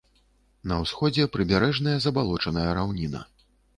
[0.69, 3.21] На ўсходзе прыбярэжная забалочаная раўніна.